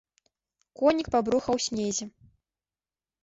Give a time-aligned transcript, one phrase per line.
[0.79, 2.05] Конік па бруха ў снезе.